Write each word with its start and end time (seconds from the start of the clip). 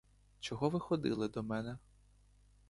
Чого 0.39 0.69
ви 0.69 0.79
ходили 0.79 1.27
до 1.27 1.43
мене? 1.43 1.77